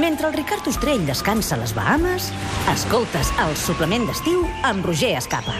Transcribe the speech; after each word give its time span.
Mentre 0.00 0.28
el 0.28 0.34
Ricard 0.34 0.66
Ostrell 0.68 1.06
descansa 1.06 1.54
a 1.54 1.58
les 1.58 1.72
Bahames, 1.72 2.28
escoltes 2.68 3.30
el 3.40 3.54
suplement 3.56 4.04
d'estiu 4.04 4.42
amb 4.66 4.84
Roger 4.84 5.14
Escapa. 5.16 5.54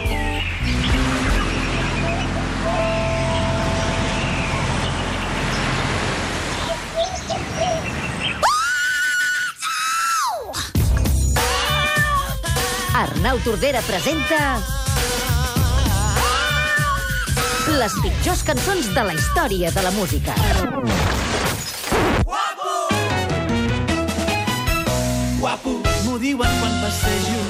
Arnau 13.01 13.41
Tordera 13.45 13.81
presenta... 13.89 14.41
Les 17.77 17.93
pitjors 18.01 18.45
cançons 18.47 18.93
de 18.93 19.09
la 19.09 19.17
història 19.17 19.73
de 19.73 19.83
la 19.85 19.91
música. 19.97 20.37
Diuen 26.27 26.59
quan 26.59 26.73
passejo. 26.83 27.45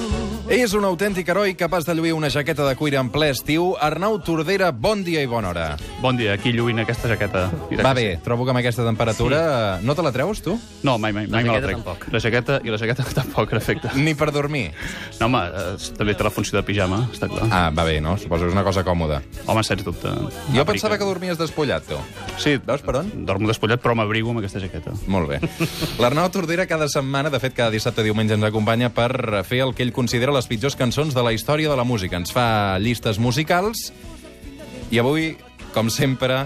És 0.48 0.72
un 0.78 0.86
autèntic 0.88 1.28
heroi 1.28 1.58
capaç 1.60 1.84
de 1.84 1.92
lluir 1.98 2.14
una 2.16 2.30
jaqueta 2.32 2.64
de 2.64 2.76
cuir 2.80 2.94
en 2.96 3.10
ple 3.12 3.28
estiu. 3.34 3.74
Arnau 3.84 4.14
Tordera, 4.24 4.70
bon 4.72 5.02
dia 5.04 5.20
i 5.20 5.28
bona 5.28 5.50
hora. 5.50 5.66
Bon 6.00 6.16
dia, 6.16 6.38
aquí 6.38 6.54
lluint 6.56 6.80
aquesta 6.80 7.10
jaqueta. 7.12 7.50
Mira 7.68 7.84
Va 7.84 7.92
que 7.92 8.00
bé, 8.00 8.14
trobo 8.24 8.46
que 8.48 8.54
amb 8.54 8.62
aquesta 8.62 8.86
temperatura... 8.88 9.42
Sí. 9.82 9.86
No 9.90 9.96
te 9.98 10.06
la 10.06 10.14
treus, 10.16 10.40
tu? 10.46 10.54
Sí. 10.56 10.78
No, 10.88 10.94
mai, 11.04 11.12
mai, 11.12 11.26
mai 11.28 11.44
me 11.44 11.52
la 11.52 11.60
trec. 11.60 11.82
tampoc. 11.82 12.06
La 12.16 12.22
jaqueta 12.24 12.62
i 12.64 12.72
la 12.72 12.80
jaqueta 12.80 13.04
tampoc, 13.18 13.52
en 13.52 13.60
efecte. 13.60 13.92
Ni 14.00 14.14
per 14.16 14.30
dormir. 14.32 14.70
No, 15.20 15.26
home, 15.28 15.42
eh, 15.52 15.92
també 16.00 16.16
té 16.16 16.24
la 16.30 16.32
funció 16.32 16.56
de 16.56 16.64
pijama, 16.70 17.02
està 17.12 17.28
clar. 17.28 17.50
Ah, 17.52 17.66
va 17.76 17.84
bé, 17.90 17.98
no? 18.00 18.16
Suposo 18.22 18.46
que 18.48 18.54
és 18.54 18.56
una 18.56 18.64
cosa 18.64 18.86
còmoda. 18.88 19.20
Home, 19.52 19.66
sens 19.68 19.84
dubte. 19.84 20.16
Jo 20.56 20.64
pensava 20.70 20.96
que 21.02 21.10
dormies 21.12 21.36
despullat, 21.42 21.84
tu. 21.92 22.00
Sí, 22.40 22.56
Veus 22.64 22.86
per 22.88 23.02
on? 23.02 23.12
dormo 23.28 23.52
despullat, 23.52 23.84
però 23.84 23.98
m'abrigo 24.00 24.32
amb 24.32 24.40
aquesta 24.46 24.64
jaqueta. 24.64 24.96
Molt 25.12 25.28
bé. 25.34 25.42
L'Arnau 26.00 26.32
Tordera 26.32 26.70
cada 26.72 26.88
setmana, 26.88 27.28
de 27.34 27.44
fet 27.44 27.58
cada 27.58 27.74
dissabte 27.76 28.06
i 28.06 28.08
diumenge 28.08 28.38
ens 28.40 28.48
acompanya 28.48 28.67
per 28.68 29.46
fer 29.48 29.62
el 29.64 29.74
que 29.74 29.86
ell 29.86 29.94
considera 29.96 30.34
les 30.36 30.48
pitjors 30.48 30.76
cançons 30.76 31.14
de 31.16 31.24
la 31.24 31.32
història 31.32 31.70
de 31.72 31.78
la 31.80 31.86
música. 31.88 32.18
Ens 32.20 32.34
fa 32.36 32.78
llistes 32.84 33.18
musicals 33.18 33.94
i 34.92 35.00
avui, 35.00 35.38
com 35.74 35.88
sempre, 35.90 36.46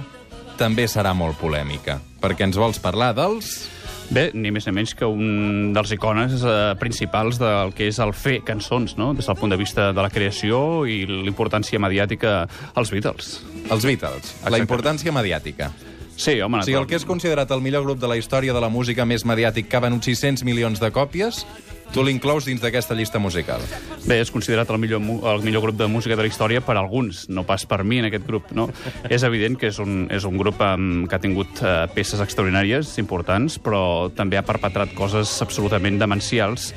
també 0.57 0.85
serà 0.85 1.15
molt 1.17 1.39
polèmica, 1.41 1.99
perquè 2.21 2.45
ens 2.45 2.57
vols 2.57 2.79
parlar 2.79 3.15
dels... 3.17 3.69
Bé, 4.11 4.25
ni 4.35 4.51
més 4.51 4.65
ni 4.67 4.73
menys 4.75 4.91
que 4.93 5.07
un 5.07 5.71
dels 5.71 5.93
icones 5.95 6.41
eh, 6.43 6.73
principals 6.75 7.37
del 7.39 7.71
que 7.71 7.87
és 7.87 7.97
el 8.03 8.11
fer 8.11 8.41
cançons, 8.43 8.97
no? 8.99 9.13
des 9.15 9.25
del 9.25 9.37
punt 9.39 9.53
de 9.53 9.57
vista 9.57 9.93
de 9.95 10.03
la 10.03 10.09
creació 10.11 10.83
i 10.83 11.05
l'importància 11.07 11.79
mediàtica 11.79 12.41
als 12.75 12.91
Beatles. 12.91 13.37
Els 13.71 13.87
Beatles, 13.87 14.11
la 14.11 14.27
Exactament. 14.27 14.67
importància 14.67 15.15
mediàtica. 15.15 15.71
Sí, 16.17 16.41
home... 16.43 16.59
O 16.59 16.67
sigui, 16.67 16.75
el 16.77 16.89
que 16.91 16.99
és 16.99 17.07
considerat 17.07 17.49
el 17.55 17.63
millor 17.63 17.87
grup 17.87 18.01
de 18.03 18.11
la 18.11 18.19
història 18.19 18.51
de 18.53 18.59
la 18.61 18.67
música 18.69 19.07
més 19.07 19.23
mediàtic 19.23 19.71
que 19.71 19.79
ha 19.79 19.85
venut 19.87 20.03
600 20.03 20.43
milions 20.43 20.83
de 20.83 20.91
còpies, 20.91 21.45
tu 21.91 22.03
l'inclous 22.03 22.47
dins 22.47 22.61
d'aquesta 22.63 22.95
llista 22.95 23.19
musical. 23.19 23.63
Bé, 24.05 24.21
és 24.21 24.31
considerat 24.31 24.69
el 24.71 24.79
millor, 24.81 25.01
el 25.33 25.43
millor 25.45 25.65
grup 25.67 25.79
de 25.79 25.89
música 25.91 26.15
de 26.15 26.25
la 26.25 26.31
història 26.31 26.63
per 26.65 26.77
alguns, 26.79 27.25
no 27.29 27.43
pas 27.47 27.65
per 27.67 27.83
mi 27.83 27.99
en 28.01 28.09
aquest 28.09 28.25
grup. 28.27 28.51
No? 28.55 28.69
és 29.15 29.25
evident 29.27 29.57
que 29.59 29.71
és 29.71 29.79
un, 29.83 30.05
és 30.11 30.25
un 30.27 30.39
grup 30.39 30.61
um, 30.65 31.05
que 31.07 31.17
ha 31.17 31.23
tingut 31.23 31.63
uh, 31.63 31.85
peces 31.95 32.23
extraordinàries, 32.23 32.95
importants, 33.03 33.59
però 33.61 34.09
també 34.15 34.39
ha 34.39 34.45
perpetrat 34.47 34.95
coses 34.97 35.37
absolutament 35.43 35.99
demencials, 36.01 36.71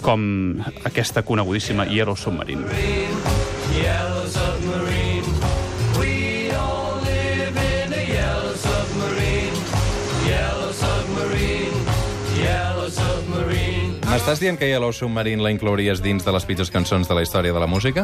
com 0.00 0.22
aquesta 0.88 1.26
conegudíssima 1.26 1.90
Yellow 1.90 2.16
Submarine. 2.16 2.70
Yellow 3.76 4.24
submarine. 4.24 4.39
M'estàs 14.20 14.42
dient 14.42 14.58
que 14.60 14.66
Yellow 14.68 14.92
Submarine 14.92 15.40
la 15.40 15.48
inclouries 15.54 16.02
dins 16.04 16.20
de 16.20 16.32
les 16.34 16.44
pitjors 16.44 16.68
cançons 16.68 17.08
de 17.08 17.14
la 17.16 17.22
història 17.24 17.54
de 17.56 17.60
la 17.62 17.66
música? 17.66 18.02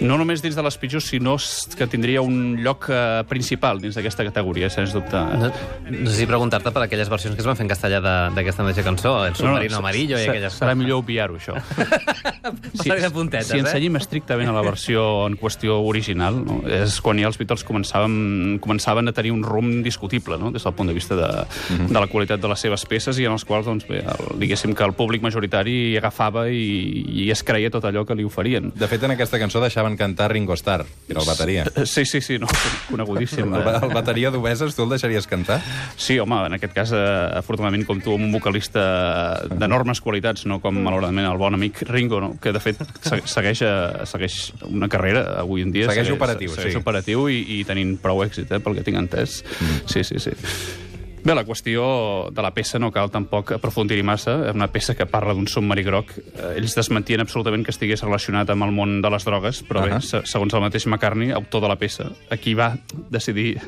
No 0.00 0.16
només 0.18 0.42
dins 0.42 0.54
de 0.56 0.62
les 0.62 0.76
pitjors, 0.78 1.04
sinó 1.10 1.36
que 1.76 1.86
tindria 1.90 2.20
un 2.22 2.56
lloc 2.62 2.86
uh, 2.90 3.24
principal 3.28 3.80
dins 3.82 3.96
d'aquesta 3.98 4.24
categoria, 4.28 4.68
sens 4.70 4.92
dubte. 4.94 5.16
No, 5.18 5.50
no 5.90 6.10
sé 6.10 6.16
si 6.22 6.26
preguntar-te 6.26 6.70
per 6.74 6.82
aquelles 6.84 7.08
versions 7.10 7.34
que 7.34 7.42
es 7.42 7.46
van 7.48 7.56
fer 7.58 7.64
en 7.66 7.70
castellà 7.72 8.00
de- 8.04 8.34
d'aquesta 8.36 8.62
mateixa 8.62 8.84
cançó, 8.86 9.14
el 9.26 9.34
submarino 9.34 9.78
amarillo 9.80 10.18
i 10.18 10.28
aquelles 10.28 10.54
Serà 10.58 10.74
millor 10.78 11.02
obviar-ho, 11.02 11.36
això. 11.38 11.56
Si, 12.78 12.88
de 12.88 13.10
puntetes, 13.12 13.48
si 13.50 13.58
ens 13.58 13.68
eh? 13.68 13.72
seguim 13.76 13.96
estrictament 13.98 14.48
a 14.48 14.54
la 14.54 14.62
versió 14.64 15.26
en 15.26 15.34
qüestió 15.36 15.78
original, 15.84 16.38
no? 16.44 16.60
és 16.70 16.98
quan 17.04 17.18
ja 17.20 17.26
els 17.28 17.36
Beatles 17.40 17.64
començaven, 17.66 18.58
començaven 18.64 19.10
a 19.10 19.12
tenir 19.16 19.32
un 19.34 19.42
rumb 19.44 19.82
discutible, 19.84 20.38
no? 20.40 20.50
des 20.54 20.64
del 20.64 20.74
punt 20.78 20.88
de 20.88 20.94
vista 20.96 21.16
de, 21.18 21.28
Mhm. 21.68 21.88
de 21.92 22.00
la 22.00 22.06
qualitat 22.06 22.40
de 22.40 22.48
les 22.48 22.60
seves 22.60 22.84
peces 22.86 23.18
i 23.18 23.24
en 23.26 23.32
els 23.32 23.44
quals, 23.44 23.66
doncs, 23.66 23.86
bé, 23.88 23.98
el, 24.00 24.38
diguéssim 24.40 24.74
que 24.74 24.84
el 24.84 24.92
públic 24.96 25.22
majoritari 25.22 25.92
hi 25.92 25.96
agafava 25.98 26.46
i, 26.50 27.04
i 27.24 27.30
es 27.30 27.42
creia 27.42 27.70
tot 27.70 27.84
allò 27.84 28.04
que 28.06 28.14
li 28.14 28.24
oferien. 28.24 28.72
De 28.74 28.88
fet, 28.88 29.02
en 29.02 29.10
aquesta 29.16 29.38
cançó 29.38 29.60
deixaven 29.60 29.87
cantar 29.96 30.32
Ringo 30.32 30.52
Starr, 30.54 30.84
que 30.84 31.12
era 31.12 31.20
el 31.22 31.26
bateria. 31.26 31.64
Sí, 31.86 32.04
sí, 32.04 32.20
sí, 32.20 32.38
no, 32.38 32.46
conegudíssim. 32.90 33.54
El, 33.54 33.62
ba- 33.64 33.78
el 33.82 33.94
bateria 33.94 34.30
d'Obeses, 34.30 34.74
tu 34.76 34.82
el 34.84 34.90
deixaries 34.90 35.26
cantar? 35.26 35.60
Sí, 35.96 36.18
home, 36.18 36.40
en 36.46 36.56
aquest 36.58 36.74
cas, 36.76 36.92
eh, 36.92 37.02
afortunadament, 37.38 37.86
com 37.88 38.00
tu, 38.04 38.12
un 38.18 38.30
vocalista 38.32 39.44
d'enormes 39.50 40.00
qualitats, 40.04 40.44
no 40.50 40.60
com, 40.60 40.76
malauradament, 40.84 41.26
el 41.30 41.38
bon 41.40 41.54
amic 41.56 41.82
Ringo, 41.88 42.20
no? 42.20 42.32
que, 42.42 42.52
de 42.52 42.60
fet, 42.60 42.82
se- 43.00 43.22
segueix, 43.26 43.62
eh, 43.62 44.04
segueix 44.10 44.52
una 44.68 44.88
carrera 44.88 45.38
avui 45.40 45.62
en 45.62 45.72
dia. 45.72 45.88
Segueix 45.88 46.10
operatiu, 46.14 46.52
segueix 46.54 46.74
sí. 46.76 46.82
operatiu 46.82 47.28
i, 47.32 47.40
i 47.60 47.64
tenint 47.68 47.96
prou 48.02 48.24
èxit, 48.26 48.50
eh, 48.52 48.60
pel 48.60 48.76
que 48.78 48.84
tinc 48.86 48.98
entès. 49.00 49.40
Mm. 49.60 49.80
Sí, 49.86 50.04
sí, 50.04 50.18
sí. 50.20 50.34
Bé, 51.24 51.34
la 51.34 51.42
qüestió 51.44 51.82
de 52.32 52.42
la 52.42 52.52
peça 52.54 52.78
no 52.78 52.90
cal 52.94 53.10
tampoc 53.12 53.50
aprofundir-hi 53.56 54.04
massa. 54.06 54.36
És 54.48 54.54
una 54.56 54.68
peça 54.72 54.94
que 54.96 55.06
parla 55.10 55.34
d'un 55.36 55.48
submarí 55.50 55.82
groc. 55.84 56.12
Eh, 56.18 56.54
Ells 56.60 56.76
desmentien 56.78 57.20
absolutament 57.20 57.64
que 57.66 57.72
estigués 57.74 58.02
relacionat 58.04 58.48
amb 58.54 58.64
el 58.64 58.72
món 58.72 59.00
de 59.02 59.10
les 59.12 59.26
drogues, 59.26 59.62
però 59.66 59.82
uh. 59.82 59.88
-huh. 59.88 59.94
bé, 59.94 60.00
se- 60.00 60.22
segons 60.24 60.54
el 60.54 60.60
mateix 60.60 60.86
McCartney, 60.86 61.32
autor 61.32 61.62
de 61.62 61.68
la 61.68 61.76
peça, 61.76 62.10
aquí 62.30 62.54
va 62.54 62.76
decidir, 63.10 63.60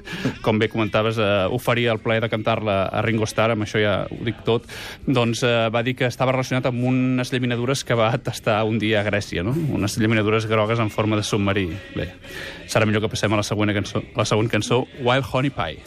com 0.43 0.59
bé 0.59 0.69
comentaves, 0.69 1.19
eh, 1.19 1.47
oferir 1.51 1.89
el 1.89 1.99
plaer 1.99 2.23
de 2.23 2.29
cantar-la 2.29 2.85
a 2.85 3.03
Ringo 3.03 3.25
Starr, 3.27 3.53
amb 3.53 3.63
això 3.63 3.81
ja 3.83 4.07
ho 4.11 4.25
dic 4.25 4.43
tot, 4.45 4.63
doncs 5.07 5.43
eh, 5.43 5.69
va 5.69 5.83
dir 5.83 5.97
que 5.97 6.07
estava 6.07 6.33
relacionat 6.33 6.67
amb 6.67 6.83
unes 6.85 7.33
llaminadures 7.33 7.85
que 7.85 7.95
va 7.95 8.17
tastar 8.19 8.65
un 8.65 8.79
dia 8.79 9.01
a 9.01 9.05
Grècia, 9.05 9.43
no? 9.43 9.51
unes 9.51 9.99
llaminadures 9.99 10.47
grogues 10.47 10.79
en 10.79 10.91
forma 10.91 11.17
de 11.17 11.23
submarí. 11.23 11.69
Bé, 11.97 12.15
serà 12.67 12.87
millor 12.87 13.03
que 13.03 13.09
passem 13.09 13.33
a 13.33 13.37
la 13.37 13.43
següent 13.43 13.73
cançó, 13.75 13.99
a 13.99 14.19
la 14.19 14.25
següent 14.25 14.49
cançó 14.51 14.87
Wild 15.01 15.25
Honey 15.33 15.51
Pie. 15.51 15.79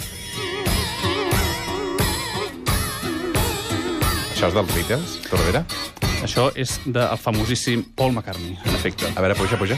Això 4.43 4.49
és 4.49 4.55
dels 4.57 4.71
Beatles, 4.75 5.11
Tordera? 5.31 5.59
Això 6.25 6.49
és 6.59 6.73
del 6.83 7.13
famosíssim 7.15 7.85
Paul 7.95 8.11
McCartney, 8.11 8.57
en 8.59 8.75
efecte. 8.75 9.07
A 9.15 9.21
veure, 9.23 9.37
puja, 9.39 9.55
puja. 9.55 9.77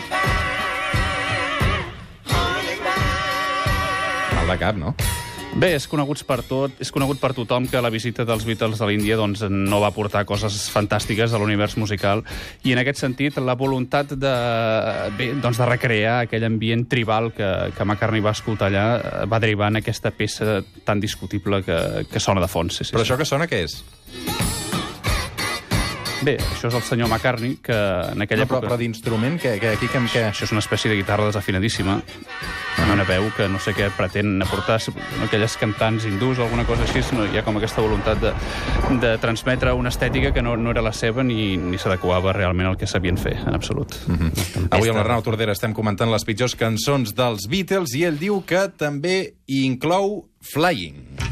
Mal 4.33 4.49
de 4.49 4.55
cap, 4.57 4.79
no? 4.81 4.95
Bé, 5.53 5.69
és 5.77 5.85
conegut 5.85 6.23
per 6.25 6.39
tot, 6.49 6.81
és 6.81 6.89
conegut 6.91 7.21
per 7.21 7.29
tothom 7.37 7.69
que 7.69 7.77
la 7.77 7.91
visita 7.93 8.25
dels 8.25 8.41
Beatles 8.49 8.81
a 8.81 8.89
l'Índia 8.89 9.19
doncs, 9.21 9.45
no 9.45 9.83
va 9.85 9.93
portar 9.93 10.25
coses 10.25 10.57
fantàstiques 10.73 11.29
a 11.29 11.39
l'univers 11.39 11.77
musical 11.77 12.25
i 12.65 12.73
en 12.73 12.81
aquest 12.81 13.05
sentit 13.05 13.37
la 13.37 13.53
voluntat 13.53 14.17
de, 14.17 14.33
bé, 15.15 15.29
doncs, 15.45 15.61
de 15.61 15.69
recrear 15.69 16.23
aquell 16.25 16.49
ambient 16.49 16.87
tribal 16.89 17.29
que, 17.37 17.51
que 17.77 17.85
McCartney 17.85 18.25
va 18.25 18.33
escoltar 18.33 18.73
allà 18.73 18.87
eh, 18.97 19.23
va 19.29 19.39
derivar 19.45 19.69
en 19.69 19.83
aquesta 19.83 20.09
peça 20.09 20.63
tan 20.83 20.99
discutible 20.99 21.61
que, 21.61 21.79
que 22.09 22.19
sona 22.19 22.41
de 22.41 22.49
fons. 22.49 22.81
Sí, 22.81 22.89
sí, 22.89 22.97
Però 22.97 23.05
això 23.05 23.21
que 23.21 23.29
sona, 23.29 23.45
què 23.45 23.61
és? 23.69 23.83
Bé, 26.25 26.39
això 26.41 26.71
és 26.71 26.73
el 26.73 26.81
senyor 26.81 27.09
McCartney 27.11 27.59
que 27.61 27.75
en 27.75 28.23
aquella 28.23 28.45
No, 28.45 28.49
però, 28.49 28.57
època... 28.57 28.69
però 28.71 28.77
d'instrument, 28.79 29.35
què, 29.37 29.59
què, 29.61 29.75
aquí 29.75 29.89
què, 29.91 29.99
què? 30.09 30.23
Això 30.31 30.47
és 30.47 30.53
una 30.55 30.63
espècie 30.63 30.89
de 30.89 30.97
guitarra 30.97 31.27
desafinadíssima, 31.27 31.99
amb 32.81 32.93
una 32.95 33.05
veu 33.05 33.27
que 33.37 33.45
no 33.51 33.59
sé 33.61 33.75
què 33.77 33.91
pretén 33.93 34.41
aportar, 34.41 34.79
aquelles 35.27 35.57
cantants 35.61 36.07
hindús 36.09 36.41
o 36.41 36.47
alguna 36.47 36.65
cosa 36.65 36.87
així, 36.87 37.03
no, 37.13 37.27
hi 37.29 37.37
ha 37.37 37.43
com 37.45 37.59
aquesta 37.59 37.83
voluntat 37.85 38.23
de, 38.23 38.33
de 39.03 39.13
transmetre 39.21 39.75
una 39.77 39.93
estètica 39.93 40.33
que 40.33 40.41
no, 40.41 40.55
no 40.57 40.73
era 40.73 40.81
la 40.85 40.95
seva 40.97 41.23
ni, 41.23 41.59
ni 41.61 41.77
s'adequava 41.77 42.33
realment 42.33 42.71
al 42.71 42.79
que 42.81 42.89
sabien 42.89 43.21
fer, 43.21 43.35
en 43.45 43.53
absolut. 43.53 43.93
Mm 44.07 44.17
-hmm. 44.17 44.67
Avui 44.71 44.89
amb 44.89 44.97
l'Arnau 44.97 45.21
Tordera 45.21 45.51
estem 45.51 45.73
comentant 45.73 46.09
les 46.09 46.25
pitjors 46.25 46.55
cançons 46.55 47.13
dels 47.13 47.47
Beatles 47.47 47.93
i 47.93 48.03
ell 48.03 48.17
diu 48.17 48.41
que 48.45 48.67
també 48.77 49.35
hi 49.45 49.65
inclou 49.65 50.25
Flying. 50.41 51.24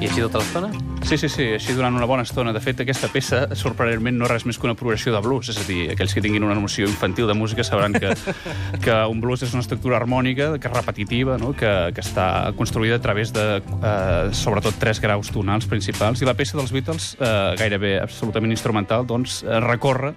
I 0.00 0.08
així 0.08 0.22
tota 0.24 0.40
l'estona? 0.40 0.89
Sí, 1.10 1.18
sí, 1.18 1.28
sí, 1.28 1.44
així 1.56 1.74
durant 1.74 1.96
una 1.98 2.06
bona 2.06 2.22
estona. 2.22 2.52
De 2.54 2.60
fet, 2.62 2.84
aquesta 2.84 3.08
peça, 3.10 3.40
sorprenentment, 3.58 4.14
no 4.14 4.28
és 4.28 4.30
res 4.30 4.44
més 4.46 4.60
que 4.62 4.68
una 4.68 4.76
progressió 4.78 5.10
de 5.10 5.18
blues. 5.24 5.48
És 5.50 5.58
a 5.58 5.64
dir, 5.66 5.88
aquells 5.90 6.14
que 6.14 6.22
tinguin 6.22 6.46
una 6.46 6.54
noció 6.54 6.86
infantil 6.86 7.26
de 7.26 7.34
música 7.34 7.66
sabran 7.66 7.98
que, 7.98 8.12
que 8.84 8.94
un 9.10 9.18
blues 9.18 9.42
és 9.42 9.50
una 9.50 9.64
estructura 9.64 9.98
harmònica, 9.98 10.52
que 10.62 10.70
és 10.70 10.76
repetitiva, 10.76 11.34
no? 11.42 11.50
que, 11.50 11.72
que 11.96 12.06
està 12.06 12.54
construïda 12.54 13.00
a 13.00 13.02
través 13.02 13.34
de, 13.34 13.48
eh, 13.58 14.30
sobretot, 14.38 14.78
tres 14.78 15.02
graus 15.02 15.34
tonals 15.34 15.66
principals. 15.66 16.22
I 16.22 16.30
la 16.30 16.38
peça 16.38 16.54
dels 16.60 16.70
Beatles, 16.70 17.16
eh, 17.18 17.34
gairebé 17.58 17.96
absolutament 18.04 18.54
instrumental, 18.54 19.02
doncs, 19.02 19.42
eh, 19.42 19.58
recorre 19.66 20.14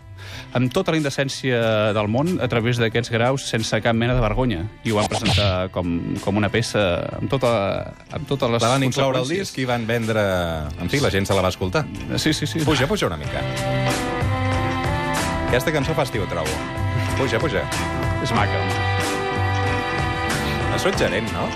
amb 0.54 0.72
tota 0.74 0.94
la 0.94 1.00
indecència 1.00 1.60
del 1.96 2.10
món 2.12 2.38
a 2.44 2.48
través 2.52 2.80
d'aquests 2.82 3.12
graus 3.14 3.46
sense 3.50 3.80
cap 3.84 3.98
mena 3.98 4.16
de 4.16 4.22
vergonya. 4.24 4.62
I 4.86 4.94
ho 4.94 5.00
van 5.00 5.10
presentar 5.12 5.70
com, 5.74 5.90
com 6.24 6.40
una 6.40 6.50
peça 6.54 6.84
amb, 7.18 7.30
tota, 7.32 7.54
amb 8.14 8.30
totes 8.30 8.54
les 8.54 8.64
La 8.64 8.74
van 8.76 8.86
incloure 8.88 9.24
al 9.24 9.30
disc 9.30 9.58
i 9.60 9.68
van 9.70 9.88
vendre... 9.90 10.24
En 10.84 10.90
fi, 10.92 11.00
la 11.00 11.10
gent 11.10 11.26
se 11.26 11.34
la 11.34 11.42
va 11.42 11.48
escoltar. 11.48 11.86
Sí, 12.18 12.34
sí, 12.34 12.46
sí. 12.46 12.60
Puja, 12.60 12.88
puja 12.88 13.08
una 13.08 13.16
mica. 13.16 13.40
Aquesta 15.48 15.72
cançó 15.72 15.96
fa 15.96 16.04
estiu, 16.04 16.26
trobo. 16.28 16.52
Puja, 17.16 17.40
puja. 17.40 17.64
És 18.26 18.34
maca. 18.36 18.60
És 20.76 20.84
suggerent, 20.84 21.32
no? 21.32 21.48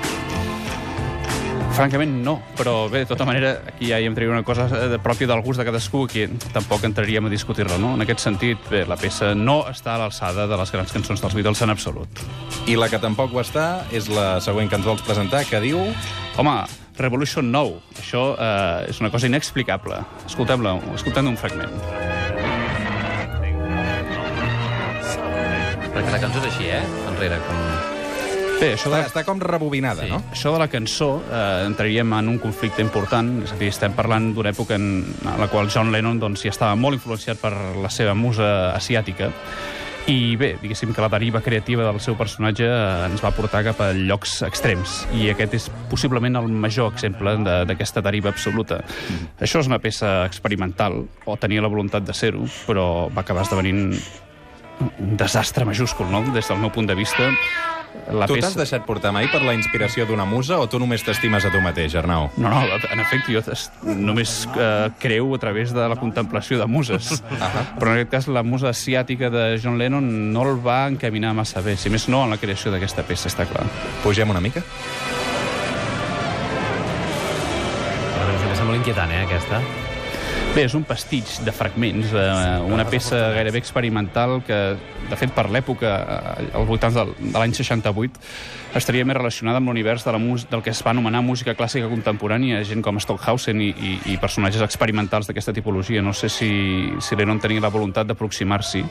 Francament, 1.76 2.16
no. 2.24 2.38
Però 2.56 2.88
bé, 2.88 3.04
de 3.04 3.10
tota 3.12 3.28
manera, 3.28 3.52
aquí 3.74 3.92
ja 3.92 4.00
hi 4.00 4.08
entraria 4.08 4.32
una 4.32 4.46
cosa 4.48 4.70
eh, 4.72 4.96
pròpia 5.04 5.28
del 5.30 5.44
gust 5.44 5.60
de 5.60 5.68
cadascú, 5.68 6.06
que 6.08 6.30
tampoc 6.56 6.88
entraríem 6.88 7.28
a 7.28 7.34
discutir-la, 7.34 7.78
no? 7.82 7.98
En 8.00 8.08
aquest 8.08 8.24
sentit, 8.24 8.64
bé, 8.72 8.86
la 8.88 8.96
peça 8.98 9.36
no 9.36 9.60
està 9.68 9.98
a 9.98 10.02
l'alçada 10.06 10.48
de 10.48 10.58
les 10.64 10.72
grans 10.72 10.96
cançons 10.96 11.22
dels 11.22 11.36
Beatles 11.36 11.68
en 11.68 11.76
absolut. 11.76 12.24
I 12.66 12.80
la 12.80 12.88
que 12.88 13.04
tampoc 13.04 13.36
ho 13.36 13.44
està 13.44 13.84
és 13.92 14.08
la 14.08 14.38
següent 14.40 14.72
que 14.72 14.80
ens 14.80 14.88
vols 14.88 15.04
presentar, 15.04 15.44
que 15.52 15.62
diu... 15.68 15.84
Home, 16.38 16.62
Revolution 16.98 17.52
9. 17.52 17.78
Això 18.02 18.24
eh, 18.38 18.90
és 18.92 19.00
una 19.02 19.12
cosa 19.14 19.28
inexplicable. 19.30 20.00
Escoltem-la, 20.26 20.76
escoltem 20.98 21.28
un 21.30 21.38
fragment. 21.38 21.74
Perquè 25.94 26.12
la 26.14 26.20
cançó 26.22 26.42
és 26.44 26.50
així, 26.52 26.68
eh? 26.70 26.82
Enrere, 27.10 27.40
com... 27.48 27.62
Bé, 28.58 28.72
això 28.74 28.90
de, 28.90 28.98
Està, 29.04 29.12
està 29.12 29.22
com 29.28 29.38
rebobinada, 29.42 30.02
Sí. 30.08 30.10
no? 30.10 30.18
això 30.34 30.50
de 30.56 30.58
la 30.64 30.66
cançó 30.68 31.20
eh, 31.30 31.66
entraríem 31.68 32.14
en 32.18 32.30
un 32.32 32.40
conflicte 32.42 32.82
important, 32.82 33.44
és 33.46 33.52
a 33.54 33.58
dir, 33.60 33.68
estem 33.70 33.94
parlant 33.94 34.32
d'una 34.34 34.50
època 34.50 34.74
en 34.80 35.04
la 35.38 35.46
qual 35.52 35.70
John 35.70 35.92
Lennon 35.94 36.18
doncs, 36.18 36.42
ja 36.48 36.50
estava 36.50 36.74
molt 36.76 36.98
influenciat 36.98 37.38
per 37.38 37.52
la 37.84 37.92
seva 37.94 38.16
musa 38.18 38.72
asiàtica, 38.74 39.30
i 40.08 40.38
bé, 40.40 40.54
diguéssim 40.62 40.94
que 40.96 41.02
la 41.04 41.10
deriva 41.12 41.42
creativa 41.44 41.84
del 41.84 42.00
seu 42.00 42.16
personatge 42.16 42.64
eh, 42.64 43.08
ens 43.10 43.20
va 43.24 43.34
portar 43.36 43.60
cap 43.66 43.82
a 43.84 43.90
llocs 43.92 44.38
extrems, 44.48 45.02
i 45.20 45.28
aquest 45.34 45.58
és 45.58 45.66
possiblement 45.92 46.40
el 46.40 46.48
major 46.48 46.94
exemple 46.94 47.34
de- 47.44 47.58
d'aquesta 47.68 48.02
deriva 48.06 48.30
absoluta. 48.32 48.80
Això 49.42 49.60
és 49.60 49.68
una 49.68 49.80
peça 49.84 50.24
experimental, 50.26 51.02
o 51.26 51.36
tenia 51.36 51.62
la 51.62 51.68
voluntat 51.68 52.08
de 52.08 52.14
ser-ho, 52.16 52.48
però 52.70 53.10
va 53.12 53.22
acabar 53.26 53.44
esdevenint 53.44 53.98
un 55.00 55.18
desastre 55.18 55.66
majúscul, 55.66 56.08
no?, 56.10 56.22
des 56.32 56.48
del 56.48 56.60
meu 56.62 56.72
punt 56.72 56.88
de 56.88 56.96
vista. 56.96 57.32
La 58.12 58.28
Tu 58.30 58.38
t'has 58.40 58.56
deixat 58.56 58.86
portar 58.88 59.12
mai 59.16 59.28
per 59.32 59.42
la 59.44 59.54
inspiració 59.58 60.06
d'una 60.08 60.26
musa 60.28 60.60
o 60.62 60.68
tu 60.72 60.80
només 60.80 61.04
t'estimes 61.04 61.46
a 61.48 61.52
tu 61.52 61.60
mateix, 61.64 61.96
Arnau? 62.00 62.30
No, 62.38 62.52
no, 62.52 62.62
en 62.78 63.02
efecte, 63.04 63.34
jo 63.36 63.42
només 63.96 64.46
eh, 64.56 64.90
creu 65.02 65.34
a 65.36 65.40
través 65.42 65.74
de 65.76 65.88
la 65.92 65.98
contemplació 66.00 66.60
de 66.62 66.68
muses. 66.72 67.22
Però 67.78 67.92
en 67.92 67.98
aquest 67.98 68.14
cas 68.14 68.30
la 68.32 68.44
musa 68.48 68.72
asiàtica 68.72 69.32
de 69.34 69.50
John 69.64 69.78
Lennon 69.80 70.08
no 70.34 70.46
el 70.48 70.62
va 70.64 70.86
encaminar 70.92 71.34
massa 71.38 71.64
bé, 71.66 71.76
si 71.78 71.92
més 71.94 72.08
no 72.12 72.24
en 72.26 72.36
la 72.36 72.40
creació 72.42 72.72
d'aquesta 72.72 73.04
peça, 73.08 73.32
està 73.32 73.48
clar. 73.50 73.68
Pugem 74.06 74.32
una 74.32 74.44
mica? 74.44 74.64
Una 78.24 78.40
peça 78.48 78.64
molt 78.64 78.80
inquietant, 78.80 79.12
eh, 79.12 79.26
aquesta. 79.28 79.62
Bé, 80.58 80.64
és 80.66 80.74
un 80.74 80.82
pastitx 80.90 81.36
de 81.46 81.52
fragments, 81.54 82.10
eh, 82.18 82.62
una 82.66 82.82
peça 82.90 83.28
gairebé 83.36 83.60
experimental 83.62 84.40
que, 84.42 84.56
de 85.06 85.18
fet, 85.20 85.30
per 85.30 85.52
l'època, 85.54 85.92
eh, 86.42 86.48
als 86.58 86.66
voltants 86.66 86.96
de 86.98 87.04
l'any 87.36 87.54
68, 87.54 88.18
estaria 88.74 89.06
més 89.06 89.16
relacionada 89.20 89.62
amb 89.62 89.70
l'univers 89.70 90.02
de 90.04 90.16
la 90.16 90.18
del 90.18 90.64
que 90.64 90.72
es 90.72 90.82
va 90.82 90.96
anomenar 90.96 91.22
música 91.22 91.54
clàssica 91.54 91.86
contemporània, 91.88 92.64
gent 92.64 92.82
com 92.82 92.98
Stockhausen 92.98 93.62
i, 93.62 93.70
i, 93.70 94.00
i 94.14 94.18
personatges 94.18 94.64
experimentals 94.64 95.28
d'aquesta 95.28 95.54
tipologia. 95.54 96.02
No 96.02 96.14
sé 96.14 96.28
si, 96.28 96.90
si 97.02 97.16
Lennon 97.16 97.40
tenia 97.40 97.62
la 97.62 97.70
voluntat 97.70 98.08
d'aproximar-s'hi, 98.08 98.84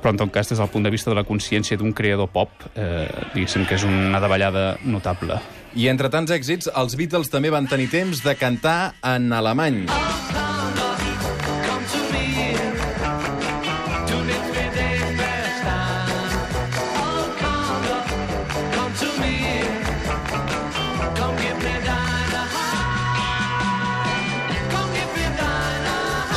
però 0.00 0.14
en 0.14 0.22
tot 0.22 0.30
cas, 0.30 0.46
des 0.46 0.58
del 0.58 0.70
punt 0.70 0.86
de 0.86 0.94
vista 0.94 1.10
de 1.10 1.16
la 1.16 1.24
consciència 1.26 1.76
d'un 1.76 1.92
creador 1.92 2.30
pop, 2.30 2.48
eh, 2.76 3.08
diguéssim 3.34 3.66
que 3.66 3.74
és 3.74 3.82
una 3.82 4.20
davallada 4.20 4.76
notable. 4.84 5.42
I 5.74 5.88
entre 5.88 6.14
tants 6.14 6.30
èxits, 6.30 6.70
els 6.76 6.94
Beatles 6.94 7.26
també 7.26 7.50
van 7.50 7.66
tenir 7.66 7.90
temps 7.90 8.22
de 8.22 8.38
cantar 8.38 8.94
en 9.02 9.32
alemany. 9.32 9.88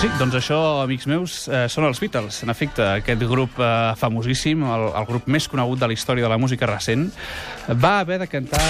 Sí, 0.01 0.07
doncs 0.18 0.33
això, 0.33 0.56
amics 0.81 1.06
meus, 1.06 1.33
eh, 1.45 1.68
són 1.69 1.86
els 1.86 2.00
Beatles. 2.01 2.39
En 2.42 2.50
efecte, 2.50 2.81
aquest 3.03 3.21
grup 3.30 3.59
eh, 3.62 3.68
famosíssim, 4.01 4.63
el, 4.65 4.86
el 4.98 5.06
grup 5.06 5.27
més 5.30 5.45
conegut 5.45 5.77
de 5.77 5.92
la 5.92 5.94
història 5.94 6.25
de 6.25 6.31
la 6.31 6.39
música 6.42 6.65
recent, 6.65 7.03
va 7.83 8.00
haver 8.00 8.18
de 8.24 8.27
cantar 8.31 8.63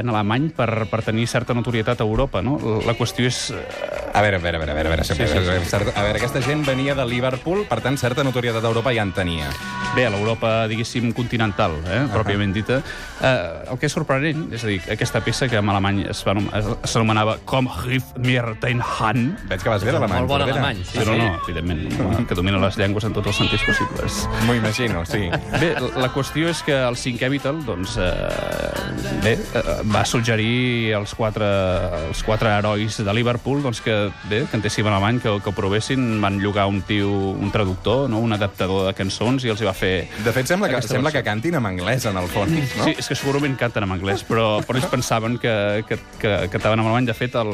en 0.00 0.10
alemany 0.10 0.48
per, 0.56 0.88
per 0.90 1.04
tenir 1.06 1.28
certa 1.30 1.54
notorietat 1.54 2.02
a 2.02 2.08
Europa. 2.08 2.42
No? 2.42 2.58
La 2.88 2.96
qüestió 2.98 3.30
és... 3.30 3.38
eh, 3.54 4.03
A 4.14 4.20
veure, 4.22 4.36
a 4.36 4.38
veure, 4.38 4.56
a 4.56 4.60
veure, 4.60 4.70
a 4.70 4.74
veure, 4.74 4.88
a 4.88 4.90
veure, 4.92 5.04
Sí, 5.04 5.14
sí, 5.14 5.26
sí. 5.26 5.36
a 5.36 5.40
veure, 5.40 5.92
a 5.98 6.02
veure 6.04 6.18
aquesta 6.20 6.40
gent 6.40 6.64
venia 6.64 6.94
de 6.94 7.04
Liverpool, 7.04 7.64
per 7.66 7.80
tant, 7.82 7.96
certa 7.98 8.22
notorietat 8.22 8.62
d'Europa 8.62 8.92
ja 8.94 9.02
en 9.02 9.10
tenia. 9.12 9.48
Bé, 9.96 10.04
a 10.06 10.10
l'Europa, 10.10 10.68
diguéssim, 10.70 11.10
continental, 11.12 11.74
eh, 11.90 12.04
pròpiament 12.12 12.52
dita. 12.54 12.78
Eh, 13.20 13.64
el 13.72 13.78
que 13.78 13.86
és 13.86 13.92
sorprenent, 13.92 14.52
és 14.54 14.62
a 14.62 14.68
dir, 14.70 14.80
aquesta 14.90 15.20
peça 15.20 15.48
que 15.50 15.56
en 15.58 15.68
alemany 15.68 16.04
es 16.10 16.22
va 16.26 16.32
anom- 16.34 16.46
es- 16.54 16.90
s'anomenava 16.92 17.38
Com 17.44 17.66
Rief 17.84 18.04
mir 18.16 18.42
dein 18.60 18.80
Han, 18.80 19.36
Veig 19.48 19.60
que 19.62 19.68
vas 19.68 19.82
bé 19.84 19.90
l'alemany. 19.92 20.18
Molt 20.20 20.28
bon 20.28 20.42
alemany, 20.42 20.84
sí, 20.84 20.92
Sí, 20.92 20.98
no, 20.98 21.04
sí. 21.12 21.18
no, 21.18 21.40
evidentment, 21.48 22.26
que 22.28 22.34
domina 22.34 22.58
les 22.58 22.76
llengües 22.78 23.04
en 23.04 23.12
tots 23.12 23.26
els 23.26 23.36
sentits 23.36 23.62
possibles. 23.64 24.28
M'ho 24.46 24.54
imagino, 24.54 25.04
sí. 25.06 25.28
Bé, 25.60 25.74
la 25.96 26.12
qüestió 26.14 26.48
és 26.48 26.62
que 26.62 26.72
el 26.86 26.94
cinquè 26.96 27.28
Beatle, 27.30 27.64
doncs, 27.64 27.96
eh, 27.96 29.20
bé, 29.22 29.32
eh, 29.34 29.62
va 29.92 30.04
suggerir 30.04 30.94
als 30.94 31.14
quatre, 31.14 31.44
als 31.44 32.22
quatre 32.22 32.48
herois 32.58 32.96
de 33.04 33.12
Liverpool 33.14 33.62
doncs, 33.62 33.80
que, 33.80 34.03
bé, 34.30 34.44
cantéssim 34.50 34.86
en 34.86 34.92
alemany, 34.96 35.20
que, 35.22 35.32
que 35.42 35.50
ho 35.50 35.54
provessin, 35.56 36.20
van 36.22 36.38
llogar 36.42 36.66
un 36.70 36.82
tio, 36.82 37.10
un 37.10 37.50
traductor, 37.54 38.08
no? 38.10 38.20
un 38.24 38.32
adaptador 38.36 38.88
de 38.88 38.94
cançons, 38.98 39.44
i 39.44 39.52
els 39.52 39.60
hi 39.60 39.68
va 39.68 39.74
fer... 39.76 39.92
De 40.24 40.32
fet, 40.32 40.48
sembla 40.50 40.68
que, 40.68 40.80
sembla 40.82 41.10
versió. 41.10 41.20
que 41.20 41.24
cantin 41.30 41.58
en 41.60 41.66
anglès, 41.66 42.06
en 42.10 42.18
el 42.20 42.28
fons, 42.32 42.76
no? 42.78 42.88
Sí, 42.88 42.96
és 42.98 43.08
que 43.10 43.18
segurament 43.18 43.56
canten 43.60 43.86
en 43.86 43.94
anglès, 43.96 44.24
però, 44.26 44.60
però 44.66 44.80
ells 44.80 44.90
pensaven 44.90 45.38
que, 45.42 45.54
que, 45.88 45.98
que 46.20 46.34
cantaven 46.52 46.80
en 46.80 46.86
alemany. 46.86 47.08
De 47.10 47.16
fet, 47.16 47.36
el- 47.40 47.52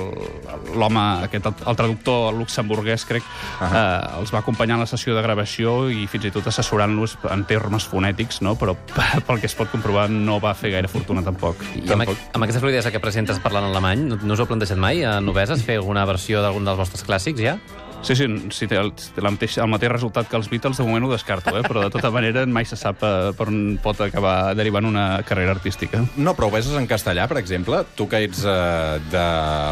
l'home, 0.76 1.05
aquest, 1.26 1.47
el, 1.47 1.55
el 1.73 1.76
traductor 1.76 2.35
luxemburguès, 2.35 3.05
crec, 3.08 3.23
uh 3.23 3.67
-huh. 3.67 3.82
eh, 3.82 4.19
els 4.20 4.32
va 4.35 4.38
acompanyar 4.38 4.75
en 4.75 4.81
la 4.81 4.87
sessió 4.87 5.14
de 5.14 5.23
gravació 5.23 5.91
i 5.91 6.06
fins 6.06 6.25
i 6.25 6.31
tot 6.31 6.46
assessorant-los 6.46 7.19
en 7.31 7.44
termes 7.44 7.86
fonètics, 7.86 8.41
no? 8.43 8.56
però 8.56 8.77
pel 9.27 9.41
que 9.41 9.46
es 9.46 9.55
pot 9.55 9.70
comprovar 9.70 10.08
no 10.10 10.41
va 10.41 10.55
fer 10.55 10.70
gaire 10.70 10.89
fortuna 10.89 11.22
tampoc. 11.22 11.56
I 11.75 11.91
amb, 11.93 12.08
amb 12.08 12.44
aquesta 12.44 12.60
fluidesa 12.60 12.91
que 12.91 13.01
presentes 13.01 13.39
parlant 13.39 13.65
alemany, 13.65 14.05
no, 14.08 14.19
no 14.22 14.34
us 14.34 14.41
ho 14.41 14.43
heu 14.43 14.48
plantejat 14.48 14.79
mai, 14.79 15.05
a 15.05 15.20
Noveses, 15.20 15.65
fer 15.65 15.77
alguna 15.77 16.05
versió 16.05 16.40
d'algun 16.44 16.67
dels 16.69 16.81
vostres 16.81 17.05
clàssics, 17.06 17.43
ja? 17.44 17.59
Sí, 18.03 18.15
sí, 18.17 18.27
si 18.51 18.67
té 18.67 18.79
el, 18.81 18.95
té 18.97 19.21
la 19.21 19.31
mateix, 19.35 19.59
el 19.61 19.69
mateix 19.69 19.91
resultat 19.93 20.29
que 20.31 20.39
els 20.39 20.49
Beatles, 20.49 20.79
de 20.81 20.85
moment 20.87 21.05
ho 21.05 21.11
descarto, 21.13 21.53
eh? 21.59 21.61
però 21.67 21.83
de 21.85 21.91
tota 21.93 22.09
manera 22.13 22.47
mai 22.49 22.65
se 22.65 22.79
sap 22.81 23.03
eh, 23.05 23.11
per 23.37 23.47
on 23.51 23.77
pot 23.83 24.01
acabar 24.07 24.55
derivant 24.57 24.89
una 24.89 25.05
carrera 25.29 25.53
artística. 25.53 26.01
No, 26.17 26.33
però 26.37 26.49
ho 26.49 26.55
veses 26.55 26.73
en 26.79 26.89
castellà, 26.89 27.27
per 27.29 27.37
exemple? 27.43 27.83
Tu 27.99 28.07
que 28.09 28.23
ets 28.25 28.41
eh, 28.49 28.97
de 29.13 29.27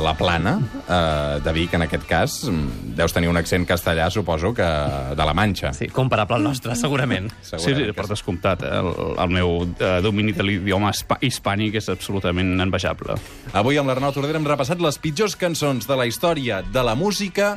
la 0.04 0.12
Plana, 0.18 0.58
eh, 0.84 1.38
de 1.44 1.54
Vic, 1.56 1.78
en 1.78 1.86
aquest 1.86 2.04
cas, 2.08 2.36
mm, 2.50 2.92
deus 2.98 3.16
tenir 3.16 3.32
un 3.32 3.40
accent 3.40 3.64
castellà, 3.68 4.10
suposo, 4.12 4.52
que 4.54 4.68
de 5.16 5.28
la 5.30 5.34
Manxa. 5.34 5.72
Sí, 5.72 5.88
comparable 5.88 6.36
al 6.36 6.44
nostre, 6.50 6.76
segurament. 6.84 7.30
Sí, 7.40 7.56
sí, 7.56 7.64
Segurament 7.64 7.96
per 7.96 8.06
sí. 8.10 8.12
descomptat. 8.12 8.66
Eh? 8.68 8.74
El, 8.82 8.92
el 9.24 9.34
meu 9.38 9.56
eh, 9.72 9.94
domini 10.04 10.36
de 10.36 10.44
l'idioma 10.44 10.92
hispànic 10.92 11.80
és 11.80 11.88
absolutament 11.96 12.52
envejable. 12.60 13.16
Avui 13.56 13.80
amb 13.80 13.88
l'Arnau 13.88 14.12
Tordera 14.12 14.38
hem 14.38 14.52
repassat 14.52 14.84
les 14.84 15.00
pitjors 15.00 15.38
cançons 15.40 15.88
de 15.88 15.96
la 15.96 16.06
història 16.06 16.60
de 16.62 16.84
la 16.84 16.94
música 16.98 17.56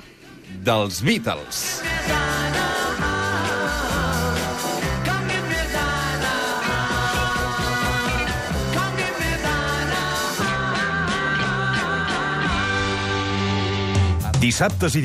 dels 0.60 1.02
Beatles. 1.02 1.82
Dissabtes 14.42 14.96
i 14.98 15.00